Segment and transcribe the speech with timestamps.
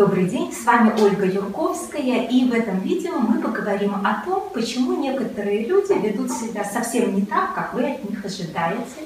[0.00, 4.96] Добрый день, с вами Ольга Юрковская, и в этом видео мы поговорим о том, почему
[4.96, 9.04] некоторые люди ведут себя совсем не так, как вы от них ожидаете,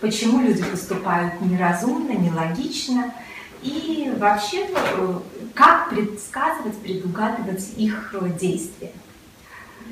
[0.00, 3.12] почему люди поступают неразумно, нелогично,
[3.64, 4.68] и вообще,
[5.52, 8.92] как предсказывать, предугадывать их действия.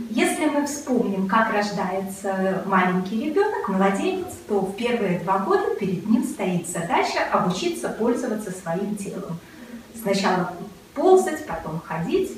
[0.08, 6.22] Если мы вспомним, как рождается маленький ребенок, младенец, то в первые два года перед ним
[6.22, 9.36] стоит задача обучиться пользоваться своим телом–
[10.08, 10.52] Сначала
[10.94, 12.32] ползать, потом ходить.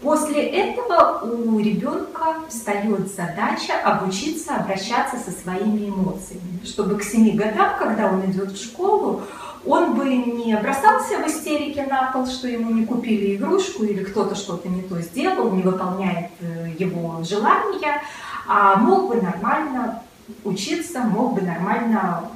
[0.00, 7.78] После этого у ребенка встает задача обучиться обращаться со своими эмоциями, чтобы к семи годам,
[7.78, 9.22] когда он идет в школу,
[9.66, 14.34] он бы не бросался в истерике на пол, что ему не купили игрушку или кто-то
[14.34, 18.02] что-то не то сделал, не выполняет э, его желания,
[18.48, 20.02] а мог бы нормально
[20.42, 22.30] учиться, мог бы нормально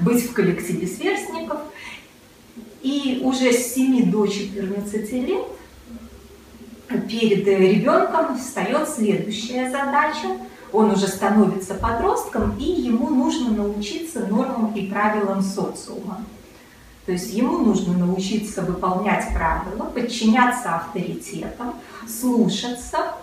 [0.00, 1.60] быть в коллективе сверстников–
[2.82, 5.46] и уже с 7 до 14 лет
[7.08, 10.28] перед ребенком встает следующая задача.
[10.72, 16.24] Он уже становится подростком, и ему нужно научиться нормам и правилам социума.
[17.06, 21.74] То есть ему нужно научиться выполнять правила, подчиняться авторитетам,
[22.06, 23.14] слушаться,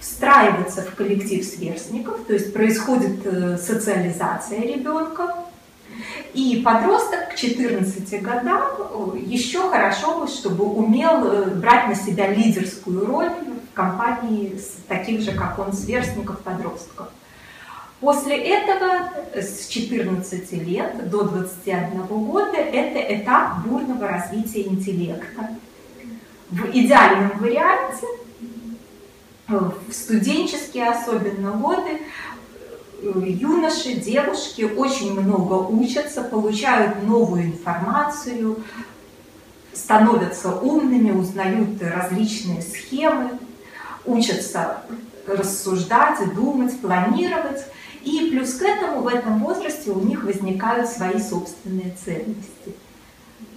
[0.00, 5.36] встраиваться в коллектив сверстников, то есть происходит э, социализация ребенка,
[6.34, 12.28] и подросток к 14 годам э, еще хорошо бы, чтобы умел э, брать на себя
[12.28, 17.08] лидерскую роль в компании таких же, как он, сверстников-подростков.
[18.02, 25.50] После этого с 14 лет до 21 года это этап бурного развития интеллекта.
[26.50, 28.06] В идеальном варианте,
[29.48, 32.00] э, в студенческие особенно годы,
[33.02, 38.62] юноши, девушки очень много учатся, получают новую информацию,
[39.72, 43.30] становятся умными, узнают различные схемы,
[44.04, 44.82] учатся
[45.26, 47.64] рассуждать, думать, планировать.
[48.04, 52.74] И плюс к этому в этом возрасте у них возникают свои собственные ценности.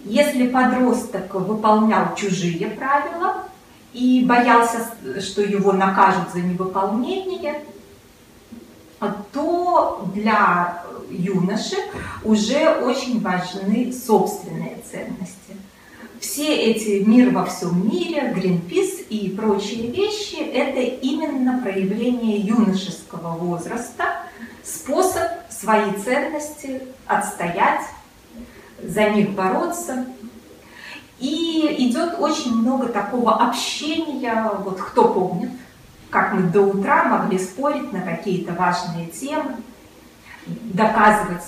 [0.03, 3.45] Если подросток выполнял чужие правила
[3.91, 7.63] и боялся, что его накажут за невыполнение,
[9.31, 11.77] то для юноши
[12.23, 15.35] уже очень важны собственные ценности.
[16.19, 24.05] Все эти мир во всем мире, Гринпис и прочие вещи– это именно проявление юношеского возраста,
[24.63, 27.85] способ свои ценности отстоять,
[28.81, 30.05] за них бороться.
[31.19, 35.51] И идет очень много такого общения, вот кто помнит,
[36.15, 39.57] как мы до утра могли спорить на какие-то важные темы,
[40.45, 41.43] доказывать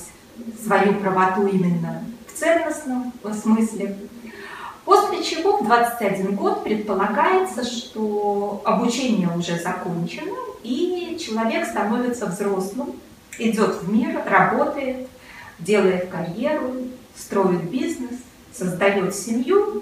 [0.61, 3.97] свою правоту именно в ценностном смысле.
[4.83, 12.97] После чего в 21 год предполагается, что обучение уже закончено, и человек становится взрослым,
[13.39, 15.07] идет в мир, работает,
[15.59, 16.73] делает карьеру,
[17.15, 18.19] строит бизнес,
[18.51, 19.81] создает семью,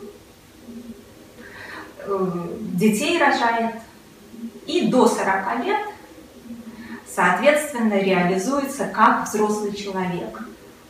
[2.05, 3.77] э, детей рожает,
[4.65, 5.79] и до 40 лет,
[7.07, 10.41] соответственно, реализуется как взрослый человек.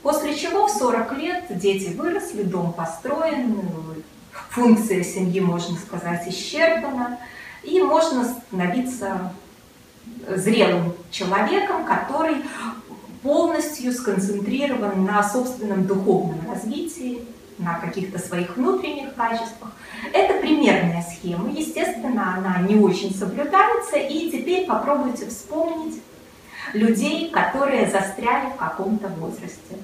[0.02, 3.60] После чего в 40 лет дети выросли, дом построен,
[4.50, 7.20] функция семьи, можно сказать, исчерпана,
[7.64, 9.34] и можно становиться
[10.30, 12.44] зрелым человеком, который
[13.24, 17.26] полностью сконцентрирован на собственном духовном развитии,
[17.58, 19.72] на каких-то своих внутренних качествах.
[20.14, 26.02] Это примерная схема, естественно, она не очень соблюдается, и теперь попробуйте вспомнить
[26.74, 29.76] людей, которые застряли в каком-то возрасте.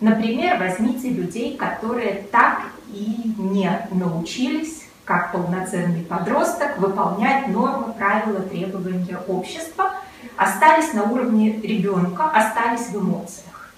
[0.00, 2.62] Например, возьмите людей, которые так
[2.92, 9.92] и не научились, как полноценный подросток, выполнять нормы, правила, требования общества,
[10.36, 13.72] остались на уровне ребенка, остались в эмоциях.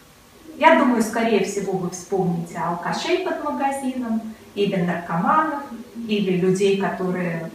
[0.56, 4.22] Я думаю, скорее всего, вы вспомните алкашей под магазином,
[4.54, 5.62] или наркоманов,
[6.08, 7.50] или людей, которые,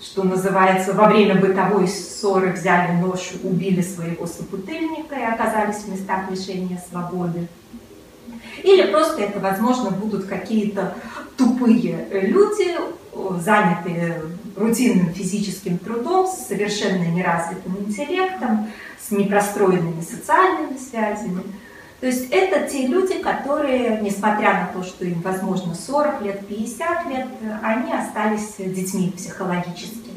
[0.00, 6.30] что называется, во время бытовой ссоры взяли нож, убили своего собутыльника и оказались в местах
[6.30, 7.48] лишения свободы.
[8.62, 10.94] Или просто это, возможно, будут какие-то
[11.36, 12.76] тупые люди,
[13.40, 14.22] занятые
[14.56, 18.68] рутинным физическим трудом, с совершенно неразвитым интеллектом,
[19.00, 21.42] с непростроенными социальными связями–
[22.00, 27.06] то есть это те люди, которые, несмотря на то, что им, возможно, 40 лет, 50
[27.06, 27.28] лет,
[27.62, 30.10] они остались детьми психологически.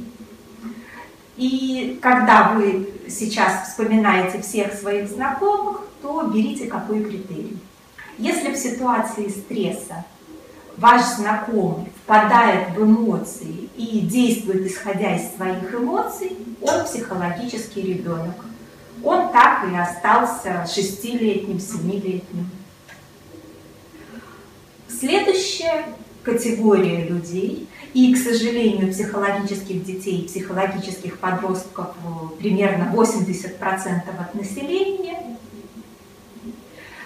[1.38, 7.58] И когда вы сейчас вспоминаете всех своих знакомых, то берите какой критерий.
[8.18, 10.04] Если в ситуации стресса
[10.78, 18.36] ваш знакомый впадает в эмоции и действует исходя из своих эмоций, он психологический ребенок.
[19.04, 22.50] Он так и остался шестилетним, семилетним.
[24.88, 25.86] Следующая
[26.24, 35.38] категория людей, и, к сожалению, психологических детей, психологических подростков э, примерно 80% от населения.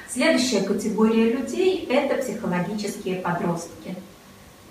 [0.10, 3.96] Следующая категория людей– это психологические подростки.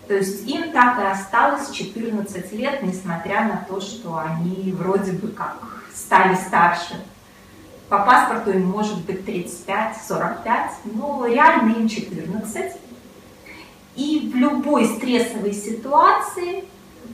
[0.08, 5.28] То есть им так и осталось 14 лет, несмотря на то, что они вроде бы
[5.28, 6.94] как стали старше.
[7.88, 10.44] По паспорту им может быть 35-45,
[10.84, 12.72] но реально им 14.
[13.96, 16.64] И в любой стрессовой ситуации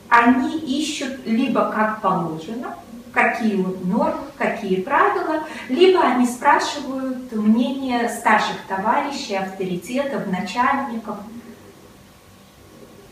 [0.09, 2.77] они ищут либо как положено,
[3.13, 11.17] какие нормы, какие правила, либо они спрашивают мнение старших товарищей, авторитетов, начальников.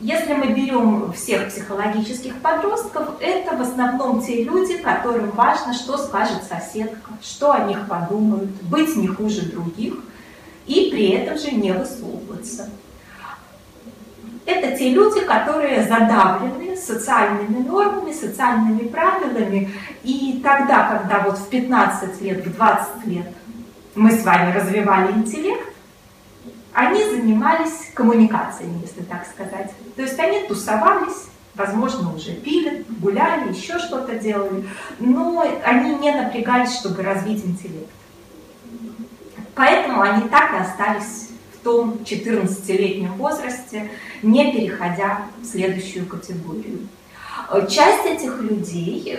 [0.04, 6.42] Если мы берем всех психологических подростков, это в основном те люди, которым важно, что скажет
[6.44, 9.94] соседка, что о них подумают, быть не хуже других
[10.66, 12.68] и при этом же не высовываться
[14.46, 19.70] это те люди, которые задавлены социальными нормами, социальными правилами.
[20.02, 23.26] И тогда, когда вот в 15 лет, в 20 лет
[23.94, 25.73] мы с вами развивали интеллект,
[26.74, 29.72] они занимались коммуникациями, если так сказать.
[29.96, 34.68] То есть они тусовались, возможно, уже пили, гуляли, еще что-то делали,
[34.98, 37.90] но они не напрягались, чтобы развить интеллект.
[39.54, 41.30] Поэтому они так и остались
[41.64, 43.90] том 14-летнем возрасте,
[44.22, 46.86] не переходя в следующую категорию.
[47.70, 49.18] Часть этих людей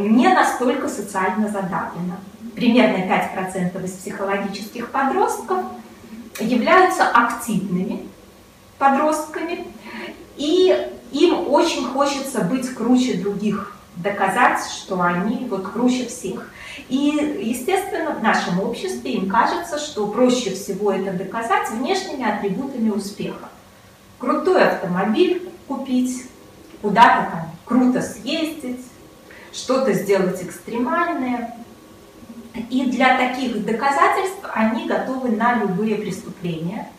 [0.00, 2.18] не настолько социально задавлена.
[2.54, 5.58] Примерно 5% из психологических подростков
[6.52, 8.06] являются активными
[8.78, 9.66] подростками,
[10.36, 16.50] и им очень хочется быть круче других, доказать, что они вот круче всех.
[16.88, 23.48] И, естественно, в нашем обществе им кажется, что проще всего это доказать внешними атрибутами успеха.
[24.18, 26.24] Крутой автомобиль купить,
[26.80, 28.80] куда-то там круто съездить,
[29.52, 31.54] что-то сделать экстремальное.
[32.70, 36.90] И для таких доказательств они готовы на любые преступления.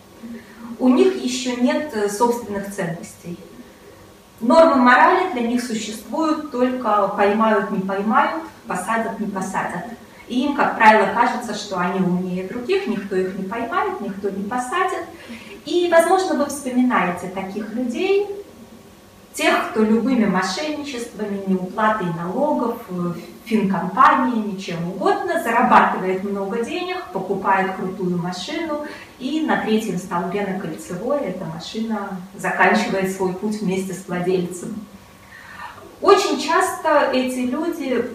[0.80, 3.38] У них еще нет э, собственных ценностей.
[4.42, 9.86] Нормы морали для них существуют только поймают, не поймают, посадят, не посадят.
[10.28, 14.44] И им, как правило, кажется, что они умнее других, никто их не поймает, никто не
[14.44, 15.06] посадит.
[15.66, 18.28] И, возможно, вы вспоминаете таких людей,
[19.34, 22.78] тех, кто любыми мошенничествами, неуплатой налогов,
[23.46, 28.86] финкомпаниями, чем угодно, зарабатывает много денег, покупает крутую машину,
[29.20, 34.76] и на третьем столбе на кольцевой эта машина заканчивает свой путь вместе с владельцем.
[36.02, 38.06] Очень часто эти люди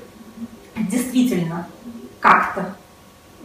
[0.76, 1.66] действительно
[2.20, 2.74] как-то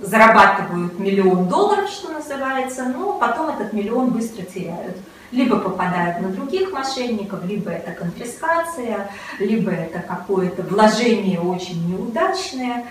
[0.01, 4.97] зарабатывают миллион долларов, что называется, но потом этот миллион быстро теряют.
[5.33, 9.09] Либо попадают на других мошенников, либо это конфискация,
[9.39, 12.85] либо это какое-то вложение очень неудачное.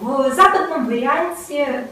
[0.00, 1.88] В западном варианте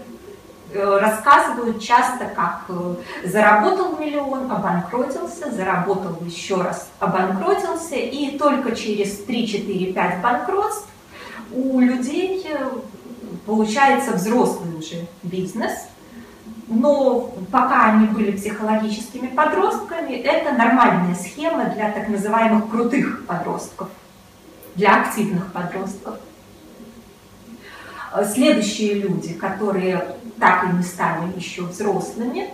[0.72, 2.94] э, рассказывают часто, как э,
[3.24, 10.86] заработал миллион, обанкротился, заработал еще раз, обанкротился, и только через 3-4-5 банкротств
[11.52, 12.68] у людей э,
[13.46, 15.72] получается взрослый уже бизнес,
[16.68, 23.88] но пока они были психологическими подростками, это нормальная схема для так называемых крутых подростков,
[24.74, 26.18] для активных подростков.
[28.32, 32.50] Следующие люди, которые так и не стали еще взрослыми,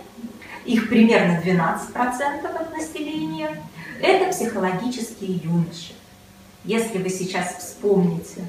[0.65, 3.61] их примерно 12% от населения,
[4.01, 5.93] это психологические юноши.
[6.63, 8.47] Если вы сейчас вспомните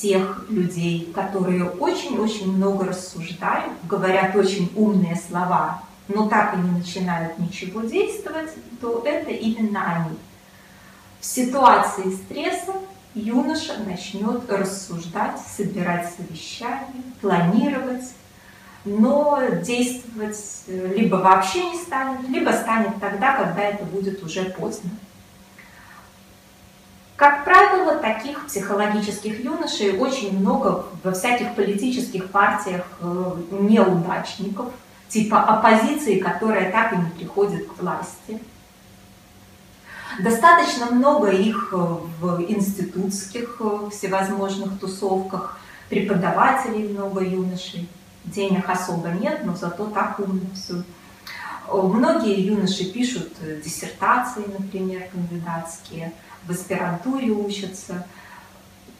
[0.00, 7.38] тех людей, которые очень-очень много рассуждают, говорят очень умные слова, но так и не начинают
[7.38, 8.50] ничего действовать,
[8.80, 10.16] то это именно они.
[11.20, 12.74] В ситуации стресса
[13.14, 18.04] юноша начнет рассуждать, собирать совещания, планировать,
[18.84, 20.38] но действовать
[20.68, 24.90] либо вообще не станет, либо станет тогда, когда это будет уже поздно.
[27.16, 27.57] Как правило,
[28.08, 34.72] таких психологических юношей очень много во всяких политических партиях э, неудачников,
[35.08, 38.40] типа оппозиции, которая так и не приходит к власти.
[40.20, 45.58] Достаточно много их э, в институтских э, всевозможных тусовках,
[45.90, 47.88] преподавателей много юношей.
[48.24, 50.82] Денег особо нет, но зато так умно все.
[51.70, 53.32] Многие юноши пишут
[53.64, 56.12] диссертации, например, кандидатские,
[56.48, 58.06] в аспирантуре учатся.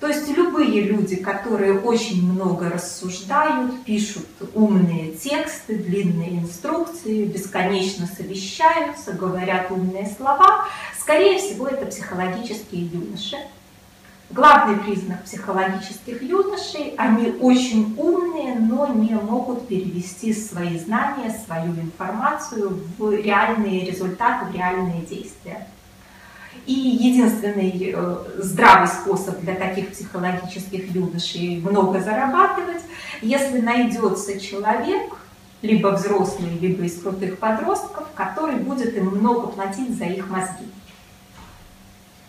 [0.01, 9.13] То есть любые люди, которые очень много рассуждают, пишут умные тексты, длинные инструкции, бесконечно совещаются,
[9.13, 10.67] говорят умные слова,
[11.01, 13.39] скорее всего, это психологические юноши.
[14.31, 22.79] Главный признак психологических юношей– они очень умные, но не могут перевести свои знания, свою информацию
[22.99, 25.67] в реальные результаты, в реальные действия.
[26.67, 32.83] И единственный э, здравый способ для таких психологических юношей много зарабатывать,
[33.23, 35.15] если найдется человек,
[35.63, 40.67] либо взрослый, либо из крутых подростков, который будет им много платить за их мозги.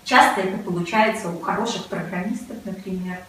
[0.04, 3.20] Часто это получается у хороших программистов, например,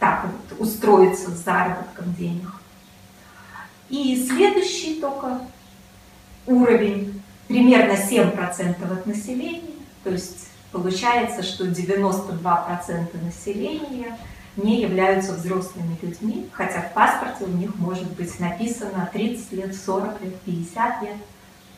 [0.00, 2.50] так вот устроиться с заработком денег.
[3.88, 5.40] И следующий только
[6.46, 9.77] уровень, примерно 7% от населения,
[10.08, 14.18] то есть получается, что 92% населения
[14.56, 20.22] не являются взрослыми людьми, хотя в паспорте у них может быть написано 30 лет, 40
[20.22, 21.16] лет, 50 лет.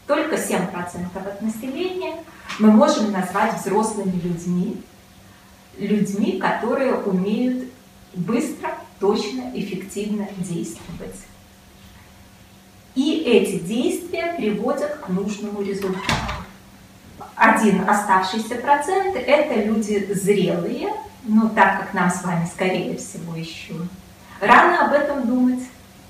[0.06, 2.22] Только 7% от населения
[2.60, 4.80] мы можем назвать взрослыми людьми,
[5.76, 7.68] людьми, которые умеют
[8.14, 8.70] быстро,
[9.00, 11.16] точно, эффективно действовать.
[12.94, 16.44] И эти действия приводят к нужному результату
[17.36, 20.88] один оставшийся процент– это люди зрелые,
[21.24, 23.74] но так как нам с вами, скорее всего, еще
[24.40, 25.62] рано об этом думать,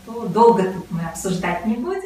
[0.06, 2.00] то долго тут мы обсуждать не будем.